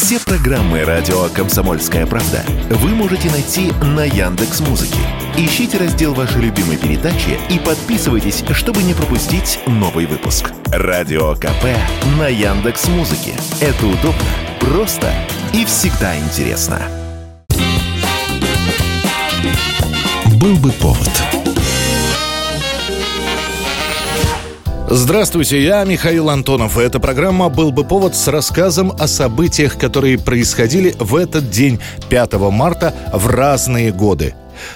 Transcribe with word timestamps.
Все 0.00 0.20
программы 0.20 0.84
радио 0.84 1.28
Комсомольская 1.34 2.06
правда 2.06 2.44
вы 2.70 2.90
можете 2.90 3.28
найти 3.32 3.72
на 3.82 4.04
Яндекс 4.04 4.60
Музыке. 4.60 5.00
Ищите 5.36 5.76
раздел 5.76 6.14
вашей 6.14 6.40
любимой 6.40 6.76
передачи 6.76 7.36
и 7.50 7.58
подписывайтесь, 7.58 8.44
чтобы 8.52 8.84
не 8.84 8.94
пропустить 8.94 9.58
новый 9.66 10.06
выпуск. 10.06 10.52
Радио 10.66 11.34
КП 11.34 11.64
на 12.16 12.28
Яндекс 12.28 12.86
Музыке. 12.86 13.34
Это 13.60 13.86
удобно, 13.86 14.22
просто 14.60 15.12
и 15.52 15.64
всегда 15.64 16.16
интересно. 16.16 16.80
Был 20.40 20.54
бы 20.58 20.70
повод. 20.70 21.27
Здравствуйте, 24.90 25.62
я 25.62 25.84
Михаил 25.84 26.30
Антонов. 26.30 26.78
И 26.78 26.80
эта 26.80 26.98
программа 26.98 27.50
«Был 27.50 27.72
бы 27.72 27.84
повод» 27.84 28.16
с 28.16 28.26
рассказом 28.26 28.90
о 28.98 29.06
событиях, 29.06 29.76
которые 29.76 30.18
происходили 30.18 30.94
в 30.98 31.14
этот 31.14 31.50
день, 31.50 31.78
5 32.08 32.32
марта, 32.50 32.94
в 33.12 33.26
разные 33.26 33.92
годы. 33.92 34.34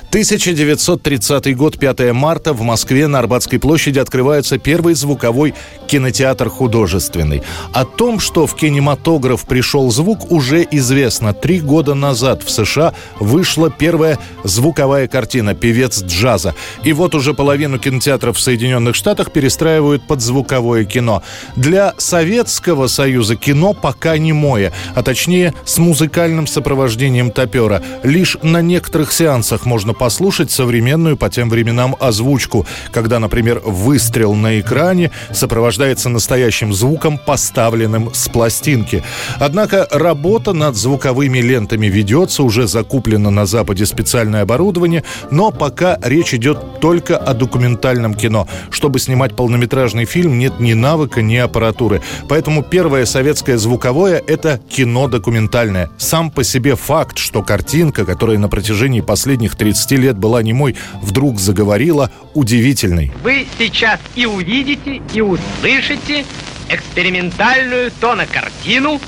1930 0.09 1.57
год, 1.57 1.79
5 1.79 2.13
марта, 2.13 2.53
в 2.53 2.63
Москве 2.63 3.07
на 3.07 3.19
Арбатской 3.19 3.59
площади 3.59 3.99
открывается 3.99 4.59
первый 4.59 4.95
звуковой 4.95 5.55
кинотеатр 5.87 6.49
художественный. 6.49 7.43
О 7.73 7.85
том, 7.85 8.21
что 8.21 8.47
в 8.47 8.55
кинематограф 8.55 9.47
пришел 9.47 9.91
звук, 9.91 10.31
уже 10.31 10.67
известно. 10.71 11.35
Три 11.35 11.61
года 11.61 11.95
назад 11.95 12.43
в 12.43 12.51
США 12.51 12.95
вышла 13.19 13.71
первая 13.71 14.19
звуковая 14.45 15.09
картина 15.09 15.55
«Певец 15.55 16.03
джаза». 16.03 16.55
И 16.85 16.93
вот 16.93 17.15
уже 17.15 17.35
половину 17.35 17.79
кинотеатров 17.79 18.37
в 18.37 18.41
Соединенных 18.41 18.95
Штатах 18.95 19.33
перестраивают 19.33 20.07
под 20.07 20.21
звуковое 20.21 20.85
кино. 20.85 21.23
Для 21.57 21.95
Советского 21.99 22.87
Союза 22.87 23.37
кино 23.37 23.73
пока 23.73 24.19
не 24.19 24.33
мое, 24.33 24.73
а 24.95 25.03
точнее 25.03 25.55
с 25.65 25.79
музыкальным 25.79 26.47
сопровождением 26.47 27.31
топера. 27.31 27.83
Лишь 28.03 28.37
на 28.43 28.63
некоторых 28.63 29.13
сеансах 29.13 29.67
можно 29.73 29.95
послушать 29.95 30.51
современную 30.51 31.17
по 31.17 31.31
тем 31.31 31.49
временам 31.49 31.97
озвучку, 31.99 32.67
когда, 32.91 33.19
например, 33.19 33.59
выстрел 33.65 34.35
на 34.35 34.61
экране 34.61 35.11
сопровождается 35.33 36.11
настоящим 36.11 36.75
звуком, 36.75 37.17
поставленным 37.17 38.13
с 38.13 38.29
пластинки. 38.29 39.03
Однако 39.41 39.89
работа 39.91 40.53
над 40.53 40.77
звуковыми 40.77 41.39
лентами 41.39 41.87
ведется, 41.87 42.43
уже 42.43 42.67
закуплено 42.67 43.31
на 43.31 43.47
Западе 43.47 43.87
специальное 43.87 44.43
оборудование, 44.43 45.05
но 45.31 45.51
пока 45.51 45.99
речь 46.03 46.35
идет 46.35 46.59
только 46.83 47.17
о 47.17 47.33
документальном 47.33 48.13
кино. 48.13 48.47
Чтобы 48.71 48.99
снимать 48.99 49.35
полнометражный 49.35 50.05
фильм, 50.05 50.39
нет 50.39 50.61
ни 50.61 50.75
навыка, 50.75 51.23
ни 51.23 51.37
аппаратуры. 51.37 52.03
Поэтому 52.29 52.63
первое 52.63 53.07
советское 53.07 53.57
звуковое— 53.57 54.23
это 54.27 54.61
кино 54.69 55.09
документальное. 55.09 55.89
Сам 55.97 56.31
по 56.31 56.45
себе 56.45 56.77
факт, 56.77 57.17
что 57.17 57.43
картинка, 57.43 58.05
которая 58.05 58.37
на 58.37 58.51
протяжении 58.51 59.01
последних 59.01 59.57
30 59.63 59.93
лет 59.93 60.19
была 60.19 60.43
немой, 60.43 60.75
вдруг 61.01 61.39
заговорила 61.39 62.11
удивительной. 62.35 63.13
Вы 63.23 63.47
сейчас 63.57 64.01
и 64.17 64.27
увидите, 64.27 65.01
и 65.15 65.21
услышите 65.21 66.25
экспериментальную 66.69 67.93
тонокартину 68.01 69.01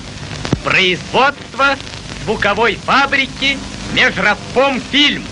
производства 0.62 1.74
звуковой 2.24 2.78
фабрики 2.84 3.58
«Межраспром 3.94 4.80
фильм». 4.92 5.24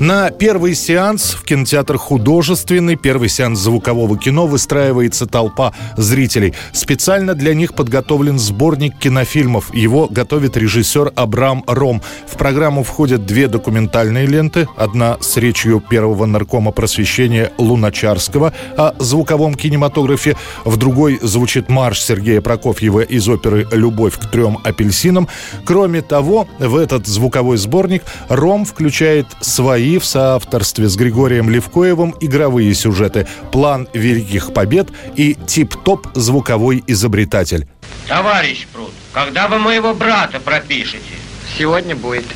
На 0.00 0.30
первый 0.30 0.76
сеанс 0.76 1.34
в 1.34 1.42
кинотеатр 1.42 1.98
художественный, 1.98 2.94
первый 2.94 3.28
сеанс 3.28 3.58
звукового 3.58 4.16
кино 4.16 4.46
выстраивается 4.46 5.26
толпа 5.26 5.72
зрителей. 5.96 6.54
Специально 6.72 7.34
для 7.34 7.52
них 7.52 7.74
подготовлен 7.74 8.38
сборник 8.38 8.96
кинофильмов. 8.96 9.74
Его 9.74 10.06
готовит 10.06 10.56
режиссер 10.56 11.12
Абрам 11.16 11.64
Ром. 11.66 12.00
В 12.28 12.36
программу 12.36 12.84
входят 12.84 13.26
две 13.26 13.48
документальные 13.48 14.26
ленты. 14.26 14.68
Одна 14.76 15.18
с 15.20 15.36
речью 15.36 15.80
первого 15.80 16.26
наркома 16.26 16.70
просвещения 16.70 17.50
Луначарского 17.58 18.52
о 18.76 18.94
звуковом 19.00 19.54
кинематографе. 19.56 20.36
В 20.64 20.76
другой 20.76 21.18
звучит 21.22 21.68
марш 21.68 22.00
Сергея 22.02 22.40
Прокофьева 22.40 23.00
из 23.00 23.28
оперы 23.28 23.66
«Любовь 23.72 24.16
к 24.16 24.30
трем 24.30 24.58
апельсинам». 24.62 25.26
Кроме 25.64 26.02
того, 26.02 26.46
в 26.60 26.76
этот 26.76 27.08
звуковой 27.08 27.56
сборник 27.56 28.04
Ром 28.28 28.64
включает 28.64 29.26
свои 29.40 29.87
в 29.96 30.04
соавторстве 30.04 30.88
с 30.88 30.96
Григорием 30.96 31.48
Левкоевым 31.48 32.14
игровые 32.20 32.74
сюжеты 32.74 33.26
«План 33.50 33.88
великих 33.94 34.52
побед» 34.52 34.88
и 35.16 35.38
«Тип-топ 35.46 36.08
звуковой 36.14 36.84
изобретатель». 36.86 37.66
Товарищ 38.06 38.66
Прут, 38.72 38.92
когда 39.12 39.48
вы 39.48 39.58
моего 39.58 39.94
брата 39.94 40.40
пропишете? 40.40 41.14
Сегодня 41.56 41.96
будет. 41.96 42.26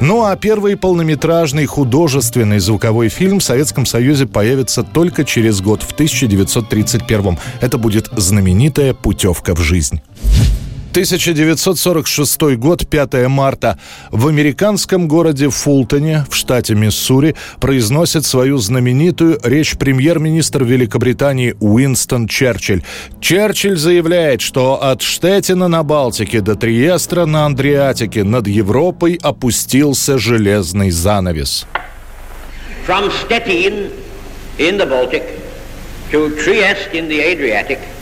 Ну 0.00 0.24
а 0.24 0.36
первый 0.36 0.76
полнометражный 0.76 1.66
художественный 1.66 2.58
звуковой 2.58 3.08
фильм 3.08 3.40
в 3.40 3.44
Советском 3.44 3.86
Союзе 3.86 4.26
появится 4.26 4.82
только 4.82 5.24
через 5.24 5.60
год, 5.60 5.82
в 5.82 5.92
1931 5.92 7.38
Это 7.60 7.78
будет 7.78 8.08
знаменитая 8.12 8.94
«Путевка 8.94 9.54
в 9.54 9.60
жизнь». 9.60 10.02
1946 10.90 12.56
год, 12.56 12.86
5 12.88 13.28
марта. 13.28 13.78
В 14.10 14.26
американском 14.26 15.06
городе 15.06 15.48
Фултоне, 15.48 16.24
в 16.28 16.34
штате 16.34 16.74
Миссури, 16.74 17.36
произносит 17.60 18.26
свою 18.26 18.58
знаменитую 18.58 19.38
речь 19.44 19.76
премьер-министр 19.76 20.64
Великобритании 20.64 21.54
Уинстон 21.60 22.26
Черчилль. 22.26 22.82
Черчилль 23.20 23.76
заявляет, 23.76 24.40
что 24.40 24.82
от 24.82 25.00
Штетина 25.02 25.68
на 25.68 25.84
Балтике 25.84 26.40
до 26.40 26.56
Триестра 26.56 27.24
на 27.24 27.46
Андриатике 27.46 28.24
над 28.24 28.48
Европой 28.48 29.16
опустился 29.22 30.18
железный 30.18 30.90
занавес. 30.90 31.66
From 32.88 33.12
Stettin 33.12 33.92
in 34.58 34.76
the 34.76 34.88
Baltic 34.88 35.22
to 36.10 36.36
Trieste 36.36 36.94
in 36.94 37.06
the 37.06 37.20
Adriatic– 37.20 37.78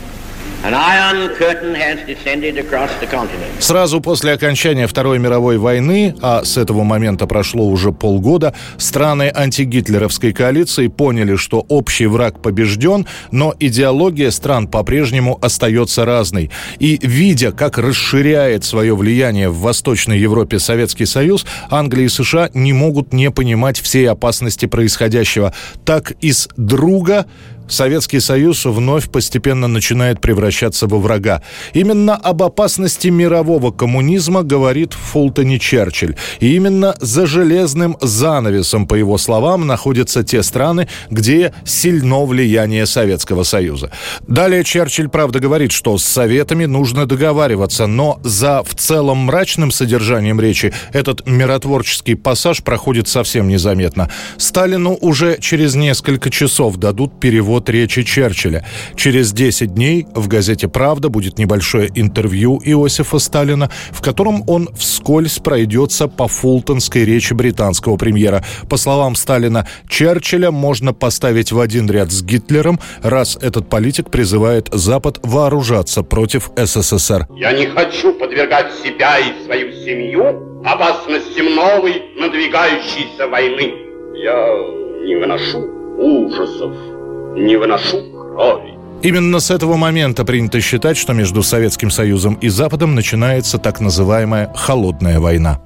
Сразу 3.59 4.01
после 4.01 4.33
окончания 4.33 4.87
Второй 4.87 5.17
мировой 5.17 5.57
войны, 5.57 6.15
а 6.21 6.43
с 6.43 6.57
этого 6.57 6.83
момента 6.83 7.27
прошло 7.27 7.65
уже 7.65 7.93
полгода, 7.93 8.53
страны 8.77 9.31
антигитлеровской 9.33 10.33
коалиции 10.33 10.87
поняли, 10.87 11.37
что 11.37 11.65
общий 11.69 12.07
враг 12.07 12.41
побежден, 12.41 13.07
но 13.31 13.55
идеология 13.57 14.31
стран 14.31 14.67
по-прежнему 14.67 15.39
остается 15.41 16.03
разной. 16.03 16.51
И 16.77 16.99
видя, 17.01 17.53
как 17.53 17.77
расширяет 17.77 18.65
свое 18.65 18.93
влияние 18.93 19.47
в 19.47 19.59
Восточной 19.59 20.19
Европе 20.19 20.59
Советский 20.59 21.05
Союз, 21.05 21.45
Англия 21.69 22.07
и 22.07 22.09
США 22.09 22.49
не 22.53 22.73
могут 22.73 23.13
не 23.13 23.31
понимать 23.31 23.79
всей 23.79 24.09
опасности 24.09 24.65
происходящего. 24.65 25.53
Так 25.85 26.11
из 26.19 26.49
друга 26.57 27.27
Советский 27.69 28.19
Союз 28.19 28.65
вновь 28.65 29.09
постепенно 29.09 29.67
начинает 29.67 30.19
превращаться 30.19 30.87
во 30.87 30.97
врага. 30.97 31.41
Именно 31.73 32.15
об 32.15 32.43
опасности 32.43 33.07
мирового 33.07 33.71
коммунизма 33.71 34.43
говорит 34.43 34.93
в 34.93 34.97
Фултоне 34.97 35.59
Черчилль. 35.59 36.15
И 36.39 36.55
именно 36.55 36.95
за 36.99 37.25
железным 37.25 37.95
занавесом, 38.01 38.87
по 38.87 38.95
его 38.95 39.17
словам, 39.17 39.67
находятся 39.67 40.23
те 40.23 40.43
страны, 40.43 40.87
где 41.09 41.53
сильно 41.63 42.25
влияние 42.25 42.85
Советского 42.85 43.43
Союза. 43.43 43.91
Далее 44.27 44.63
Черчилль, 44.63 45.09
правда, 45.09 45.39
говорит, 45.39 45.71
что 45.71 45.97
с 45.97 46.03
Советами 46.03 46.65
нужно 46.65 47.05
договариваться, 47.05 47.85
но 47.85 48.19
за 48.23 48.63
в 48.63 48.73
целом 48.75 49.17
мрачным 49.19 49.71
содержанием 49.71 50.41
речи 50.41 50.73
этот 50.91 51.27
миротворческий 51.27 52.15
пассаж 52.15 52.63
проходит 52.63 53.07
совсем 53.07 53.47
незаметно. 53.47 54.09
Сталину 54.37 54.97
уже 54.99 55.37
через 55.39 55.75
несколько 55.75 56.29
часов 56.29 56.77
дадут 56.77 57.19
перевод 57.19 57.58
от 57.59 57.69
речи 57.69 58.03
Черчилля. 58.03 58.65
Через 58.95 59.31
10 59.31 59.73
дней 59.73 60.07
в 60.15 60.27
газете 60.27 60.67
«Правда» 60.67 61.09
будет 61.09 61.37
небольшое 61.37 61.89
интервью 61.93 62.59
Иосифа 62.63 63.19
Сталина, 63.19 63.69
в 63.91 64.01
котором 64.01 64.43
он 64.47 64.69
вскользь 64.75 65.39
пройдется 65.39 66.07
по 66.07 66.27
фултонской 66.27 67.05
речи 67.05 67.33
британского 67.33 67.97
премьера. 67.97 68.43
По 68.69 68.77
словам 68.77 69.15
Сталина, 69.15 69.67
Черчилля 69.87 70.51
можно 70.51 70.93
поставить 70.93 71.51
в 71.51 71.59
один 71.59 71.89
ряд 71.89 72.11
с 72.11 72.23
Гитлером, 72.23 72.79
раз 73.03 73.37
этот 73.41 73.69
политик 73.69 74.09
призывает 74.09 74.69
Запад 74.71 75.19
вооружаться 75.23 76.03
против 76.03 76.51
СССР. 76.55 77.27
Я 77.35 77.51
не 77.51 77.67
хочу 77.67 78.13
подвергать 78.13 78.73
себя 78.83 79.19
и 79.19 79.45
свою 79.45 79.71
семью 79.83 80.63
опасностям 80.65 81.55
новой 81.55 82.01
надвигающейся 82.17 83.27
войны. 83.27 83.73
Я 84.15 84.79
не 85.05 85.15
выношу 85.15 85.59
ужасов 85.97 86.88
не 87.35 87.57
выношу 87.57 88.01
крови. 88.11 88.79
Именно 89.01 89.39
с 89.39 89.49
этого 89.49 89.77
момента 89.77 90.25
принято 90.25 90.59
считать, 90.59 90.97
что 90.97 91.13
между 91.13 91.41
Советским 91.41 91.89
Союзом 91.89 92.33
и 92.35 92.49
Западом 92.49 92.95
начинается 92.95 93.57
так 93.57 93.79
называемая 93.79 94.51
«холодная 94.55 95.19
война». 95.19 95.59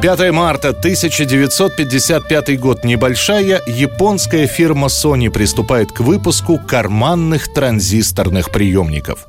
5 0.00 0.30
марта 0.30 0.68
1955 0.70 2.60
год. 2.60 2.84
Небольшая 2.84 3.62
японская 3.66 4.46
фирма 4.46 4.88
Sony 4.88 5.30
приступает 5.30 5.90
к 5.90 6.00
выпуску 6.00 6.58
карманных 6.58 7.52
транзисторных 7.52 8.50
приемников. 8.50 9.26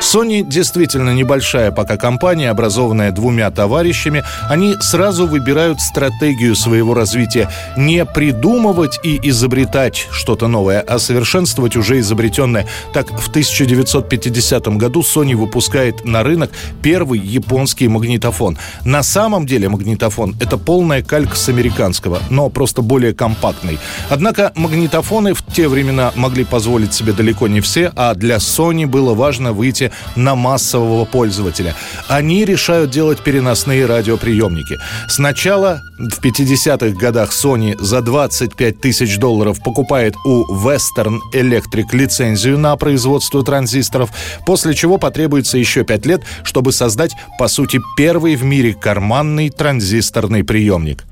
Sony 0.00 0.42
действительно 0.42 1.14
небольшая 1.14 1.70
пока 1.70 1.96
компания, 1.96 2.50
образованная 2.50 3.12
двумя 3.12 3.50
товарищами. 3.50 4.24
Они 4.48 4.74
сразу 4.80 5.26
выбирают 5.26 5.80
стратегию 5.80 6.56
своего 6.56 6.92
развития. 6.92 7.48
Не 7.76 8.04
придумывать 8.04 8.98
и 9.04 9.20
изобретать 9.30 10.08
что-то 10.10 10.48
новое, 10.48 10.80
а 10.80 10.98
совершенствовать 10.98 11.76
уже 11.76 12.00
изобретенное. 12.00 12.66
Так, 12.92 13.10
в 13.10 13.28
1950 13.28 14.76
году 14.76 15.02
Sony 15.02 15.36
выпускает 15.36 16.04
на 16.04 16.22
рынок 16.24 16.50
первый 16.82 17.20
японский 17.20 17.88
магнитофон. 17.88 18.58
На 18.84 19.02
самом 19.02 19.46
деле 19.46 19.68
магнитофон— 19.68 20.34
это 20.40 20.58
полная 20.58 21.02
калька 21.02 21.36
с 21.36 21.48
американского, 21.48 22.18
но 22.28 22.48
просто 22.48 22.82
более 22.82 23.14
компактный. 23.14 23.78
Однако 24.10 24.52
магнитофоны 24.56 25.34
в 25.34 25.44
те 25.44 25.68
времена 25.68 26.12
могли 26.16 26.44
позволить 26.44 26.92
себе 26.92 27.12
далеко 27.12 27.46
не 27.46 27.60
все, 27.60 27.92
а 27.94 28.14
для 28.14 28.36
Sony 28.36 28.86
было 28.86 29.14
важно 29.14 29.52
выйти 29.52 29.91
на 30.16 30.34
массового 30.34 31.04
пользователя. 31.04 31.74
Они 32.08 32.44
решают 32.44 32.90
делать 32.90 33.22
переносные 33.22 33.86
радиоприемники. 33.86 34.78
Сначала 35.08 35.80
в 35.98 36.24
50-х 36.24 36.98
годах 36.98 37.30
Sony 37.30 37.76
за 37.78 38.00
25 38.00 38.80
тысяч 38.80 39.18
долларов 39.18 39.62
покупает 39.62 40.14
у 40.24 40.44
Western 40.52 41.18
Electric 41.32 41.86
лицензию 41.92 42.58
на 42.58 42.76
производство 42.76 43.42
транзисторов, 43.44 44.10
после 44.46 44.74
чего 44.74 44.98
потребуется 44.98 45.58
еще 45.58 45.84
5 45.84 46.06
лет, 46.06 46.22
чтобы 46.44 46.72
создать, 46.72 47.12
по 47.38 47.48
сути, 47.48 47.80
первый 47.96 48.36
в 48.36 48.44
мире 48.44 48.74
карманный 48.74 49.50
транзисторный 49.50 50.44
приемник. 50.44 51.04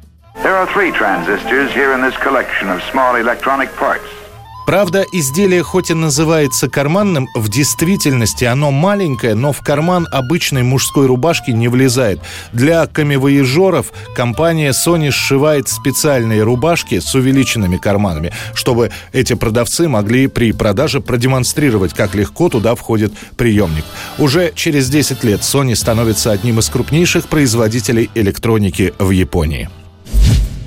There 0.42 0.56
are 0.56 0.66
three 0.72 0.90
transistors 0.92 1.70
here 1.74 1.92
in 1.92 2.00
this 2.00 2.16
collection 2.16 2.70
of 2.70 2.80
small 2.90 3.16
electronic 3.16 3.68
parts. 3.78 4.19
Правда, 4.70 5.04
изделие 5.10 5.64
хоть 5.64 5.90
и 5.90 5.94
называется 5.94 6.68
карманным, 6.68 7.26
в 7.34 7.48
действительности 7.48 8.44
оно 8.44 8.70
маленькое, 8.70 9.34
но 9.34 9.52
в 9.52 9.62
карман 9.62 10.06
обычной 10.12 10.62
мужской 10.62 11.06
рубашки 11.06 11.50
не 11.50 11.66
влезает. 11.66 12.20
Для 12.52 12.86
камевоежеров 12.86 13.92
компания 14.14 14.70
Sony 14.70 15.10
сшивает 15.10 15.68
специальные 15.68 16.44
рубашки 16.44 17.00
с 17.00 17.12
увеличенными 17.16 17.78
карманами, 17.78 18.32
чтобы 18.54 18.92
эти 19.12 19.32
продавцы 19.32 19.88
могли 19.88 20.28
при 20.28 20.52
продаже 20.52 21.00
продемонстрировать, 21.00 21.92
как 21.92 22.14
легко 22.14 22.48
туда 22.48 22.76
входит 22.76 23.12
приемник. 23.36 23.84
Уже 24.18 24.52
через 24.54 24.88
10 24.88 25.24
лет 25.24 25.40
Sony 25.40 25.74
становится 25.74 26.30
одним 26.30 26.60
из 26.60 26.68
крупнейших 26.68 27.26
производителей 27.26 28.08
электроники 28.14 28.94
в 29.00 29.10
Японии. 29.10 29.68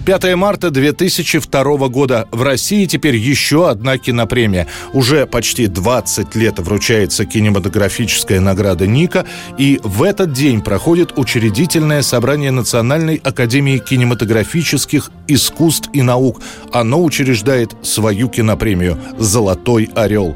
5 0.06 0.36
марта 0.36 0.70
2002 0.70 1.88
года. 1.88 2.28
В 2.32 2.44
России 2.44 2.86
теперь 2.86 3.16
еще 3.16 3.70
одна 3.70 3.98
кинопремия. 3.98 4.68
Уже 4.92 5.26
почти 5.26 5.68
20 5.68 6.36
лет 6.36 6.60
вручается 6.60 7.24
кинематографическая 7.24 8.42
награда 8.42 8.86
Ника, 8.86 9.26
и 9.58 9.80
в 9.82 10.04
этот 10.04 10.34
день 10.34 10.62
проходит 10.62 11.18
учредительное 11.18 12.02
собрание 12.02 12.52
Национальной 12.52 13.16
академии 13.16 13.78
кинематографических 13.78 15.10
искусств 15.30 15.90
и 15.94 16.02
наук. 16.02 16.42
Оно 16.74 17.02
учреждает 17.02 17.72
свою 17.82 18.28
кинопремию 18.28 18.98
«Золотой 19.18 19.90
орел». 19.96 20.36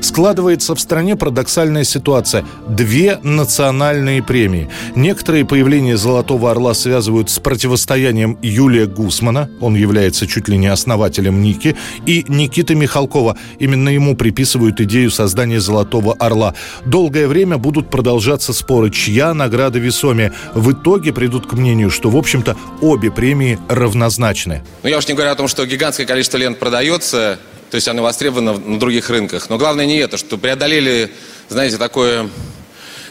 Складывается 0.00 0.74
в 0.74 0.80
стране 0.80 1.16
парадоксальная 1.16 1.84
ситуация. 1.84 2.44
Две 2.68 3.18
национальные 3.22 4.22
премии. 4.22 4.68
Некоторые 4.94 5.46
появления 5.46 5.96
«Золотого 5.96 6.50
орла» 6.50 6.74
связывают 6.74 7.30
с 7.30 7.38
противостоянием 7.38 8.38
Юлия 8.42 8.86
Гусмана, 9.06 9.48
он 9.60 9.76
является 9.76 10.26
чуть 10.26 10.48
ли 10.48 10.58
не 10.58 10.66
основателем 10.66 11.40
Ники, 11.40 11.76
и 12.06 12.24
Никиты 12.28 12.74
Михалкова. 12.74 13.38
Именно 13.58 13.88
ему 13.88 14.16
приписывают 14.16 14.80
идею 14.80 15.10
создания 15.10 15.60
«Золотого 15.60 16.14
орла». 16.14 16.54
Долгое 16.84 17.28
время 17.28 17.56
будут 17.56 17.88
продолжаться 17.88 18.52
споры, 18.52 18.90
чья 18.90 19.32
награда 19.32 19.78
весомее. 19.78 20.32
В 20.54 20.72
итоге 20.72 21.12
придут 21.12 21.46
к 21.46 21.52
мнению, 21.52 21.90
что, 21.90 22.10
в 22.10 22.16
общем-то, 22.16 22.56
обе 22.80 23.10
премии 23.10 23.58
равнозначны. 23.68 24.62
Ну, 24.82 24.88
я 24.88 24.98
уж 24.98 25.06
не 25.06 25.14
говорю 25.14 25.30
о 25.30 25.36
том, 25.36 25.48
что 25.48 25.64
гигантское 25.64 26.06
количество 26.06 26.36
лент 26.36 26.58
продается, 26.58 27.38
то 27.70 27.76
есть 27.76 27.88
она 27.88 28.02
востребована 28.02 28.54
на 28.54 28.78
других 28.78 29.08
рынках. 29.08 29.48
Но 29.48 29.58
главное 29.58 29.86
не 29.86 29.98
это, 29.98 30.16
что 30.16 30.36
преодолели, 30.36 31.12
знаете, 31.48 31.76
такой 31.78 32.28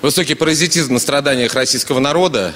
высокий 0.02 0.36
паразитизм 0.36 0.94
на 0.94 1.00
страданиях 1.00 1.56
российского 1.56 2.00
народа 2.00 2.54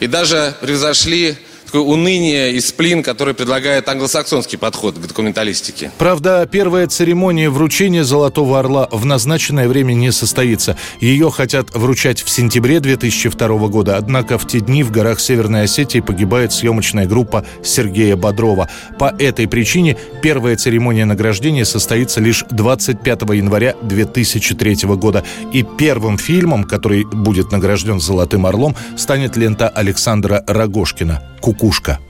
и 0.00 0.06
даже 0.06 0.54
превзошли 0.60 1.36
такое 1.72 1.88
уныние 1.88 2.52
и 2.52 2.60
сплин, 2.60 3.02
который 3.02 3.32
предлагает 3.32 3.88
англосаксонский 3.88 4.58
подход 4.58 4.98
к 4.98 5.06
документалистике. 5.06 5.90
Правда, 5.96 6.46
первая 6.50 6.86
церемония 6.86 7.48
вручения 7.48 8.04
«Золотого 8.04 8.58
орла» 8.58 8.88
в 8.90 9.06
назначенное 9.06 9.68
время 9.68 9.94
не 9.94 10.12
состоится. 10.12 10.76
Ее 11.00 11.30
хотят 11.30 11.74
вручать 11.74 12.22
в 12.22 12.28
сентябре 12.28 12.78
2002 12.80 13.68
года, 13.68 13.96
однако 13.96 14.36
в 14.36 14.46
те 14.46 14.60
дни 14.60 14.82
в 14.82 14.90
горах 14.90 15.18
Северной 15.18 15.62
Осетии 15.62 16.00
погибает 16.00 16.52
съемочная 16.52 17.06
группа 17.06 17.46
Сергея 17.64 18.16
Бодрова. 18.16 18.68
По 18.98 19.14
этой 19.18 19.48
причине 19.48 19.96
первая 20.22 20.56
церемония 20.56 21.06
награждения 21.06 21.64
состоится 21.64 22.20
лишь 22.20 22.44
25 22.50 23.22
января 23.30 23.76
2003 23.80 24.76
года. 24.96 25.24
И 25.54 25.62
первым 25.62 26.18
фильмом, 26.18 26.64
который 26.64 27.06
будет 27.06 27.50
награжден 27.50 27.98
«Золотым 27.98 28.44
орлом», 28.44 28.76
станет 28.98 29.38
лента 29.38 29.70
Александра 29.70 30.44
Рогошкина 30.46 31.22
«Кукушка». 31.62 32.00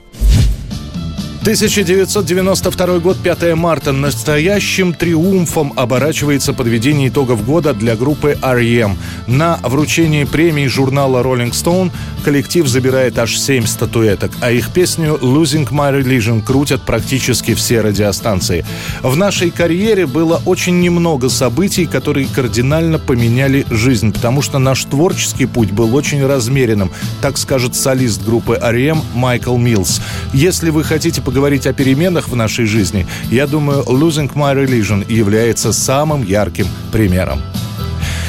1992 1.43 2.99
год, 2.99 3.17
5 3.21 3.53
марта. 3.55 3.91
Настоящим 3.91 4.93
триумфом 4.93 5.73
оборачивается 5.75 6.53
подведение 6.53 7.09
итогов 7.09 7.45
года 7.45 7.73
для 7.73 7.97
группы 7.97 8.37
R.E.M. 8.41 8.97
На 9.27 9.59
вручении 9.61 10.23
премии 10.23 10.67
журнала 10.67 11.21
Rolling 11.21 11.51
Stone 11.51 11.91
коллектив 12.23 12.65
забирает 12.65 13.19
аж 13.19 13.37
7 13.37 13.65
статуэток, 13.65 14.31
а 14.39 14.51
их 14.51 14.69
песню 14.69 15.19
«Losing 15.21 15.67
My 15.69 15.91
Religion» 15.91 16.41
крутят 16.41 16.83
практически 16.83 17.53
все 17.53 17.81
радиостанции. 17.81 18.65
В 19.01 19.17
нашей 19.17 19.51
карьере 19.51 20.05
было 20.05 20.41
очень 20.45 20.79
немного 20.79 21.27
событий, 21.27 21.85
которые 21.85 22.25
кардинально 22.27 22.99
поменяли 22.99 23.65
жизнь, 23.69 24.13
потому 24.13 24.41
что 24.41 24.59
наш 24.59 24.85
творческий 24.85 25.47
путь 25.47 25.71
был 25.71 25.93
очень 25.93 26.25
размеренным, 26.25 26.89
так 27.21 27.37
скажет 27.37 27.75
солист 27.75 28.23
группы 28.23 28.57
R.E.M. 28.61 29.01
Майкл 29.13 29.57
Милс. 29.57 29.99
Если 30.31 30.69
вы 30.69 30.85
хотите 30.85 31.19
поговорить 31.19 31.32
о 31.67 31.73
переменах 31.73 32.29
в 32.29 32.35
нашей 32.35 32.65
жизни, 32.65 33.05
я 33.29 33.47
думаю, 33.47 33.83
«Losing 33.83 34.31
My 34.33 34.55
Religion» 34.55 35.11
является 35.11 35.73
самым 35.73 36.23
ярким 36.23 36.67
примером. 36.91 37.41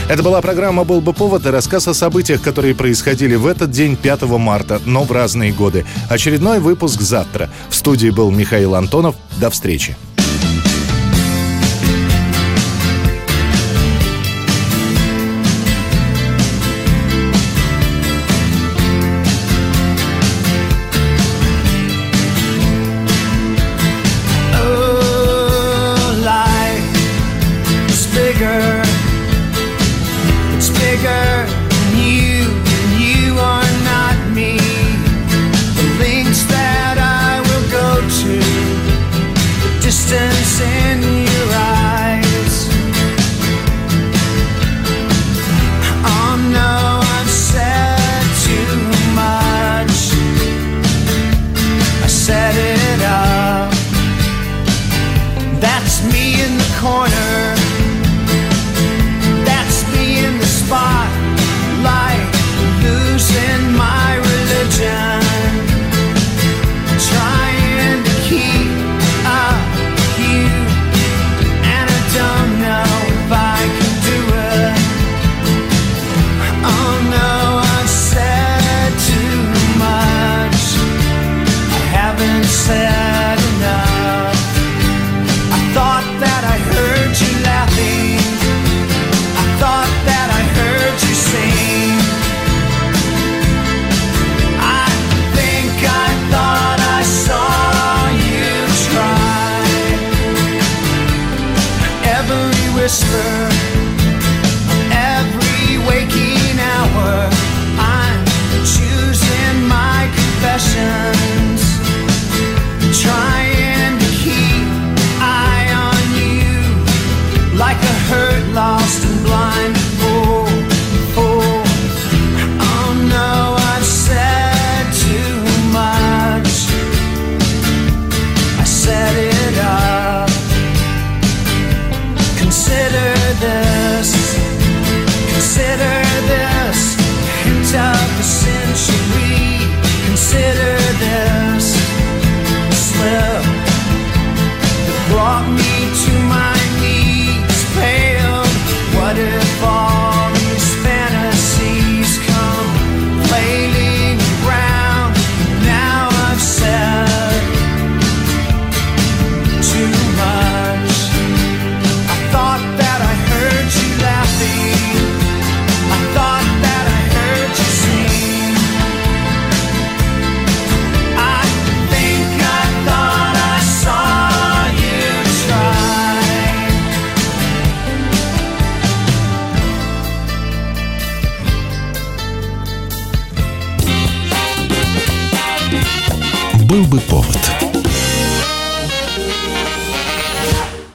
Это 0.08 0.22
была 0.22 0.42
программа 0.42 0.84
«Был 0.84 1.00
бы 1.00 1.12
повод» 1.14 1.46
и 1.46 1.50
рассказ 1.50 1.88
о 1.88 1.94
событиях, 1.94 2.42
которые 2.42 2.74
происходили 2.74 3.36
в 3.36 3.46
этот 3.46 3.70
день, 3.70 3.96
5 3.96 4.22
марта, 4.38 4.80
но 4.84 5.04
в 5.04 5.12
разные 5.12 5.52
годы. 5.52 5.86
Очередной 6.10 6.60
выпуск 6.60 7.00
завтра. 7.00 7.48
В 7.70 7.74
студии 7.74 8.10
был 8.10 8.30
Михаил 8.30 8.74
Антонов. 8.74 9.14
До 9.40 9.48
встречи. 9.48 9.96